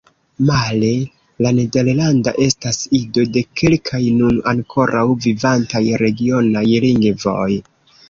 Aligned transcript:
Male, 0.45 0.87
la 1.45 1.51
nederlanda 1.57 2.33
estas 2.47 2.81
ido 3.01 3.27
de 3.37 3.45
kelkaj 3.63 4.03
nun 4.19 4.43
ankoraŭ 4.55 5.07
vivantaj 5.29 5.87
regionaj 6.07 6.69
lingvoj. 6.91 7.51